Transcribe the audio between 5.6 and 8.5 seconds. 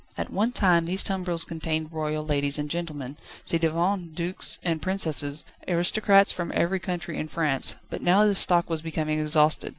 aristocrats from every county in France, but now this